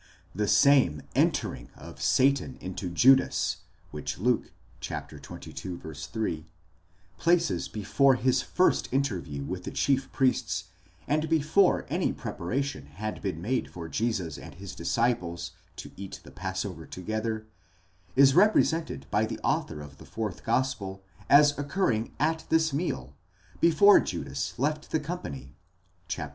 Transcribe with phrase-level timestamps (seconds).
[0.33, 3.57] The same entering (εἰσελθεῖν) of Satan into Judas,
[3.91, 4.51] which Luke
[4.83, 5.77] (xxii.
[6.01, 6.45] 3)
[7.19, 10.63] places before his first interview with the chief priests,
[11.07, 16.31] and before any preparation had been made for Jesus and his disciples to eat the
[16.31, 17.45] passover together,
[18.15, 23.15] is represented by the author of the fourth gospel as occurring at this meal,
[23.59, 25.53] before Judas left the company
[26.11, 26.29] (xiii.